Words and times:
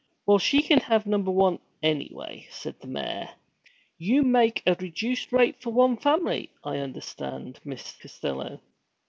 'Well, 0.25 0.39
she 0.39 0.63
can 0.63 0.79
have 0.79 1.05
number 1.05 1.29
one, 1.29 1.59
any 1.83 2.09
way!' 2.11 2.47
said 2.49 2.79
the 2.79 2.87
mayor. 2.87 3.29
'You 3.99 4.23
make 4.23 4.63
a 4.65 4.73
rejooced 4.75 5.31
rate 5.31 5.61
for 5.61 5.69
one 5.69 5.95
family, 5.95 6.49
I 6.63 6.77
understand, 6.77 7.59
Miss 7.63 7.91
Costello?' 8.01 8.61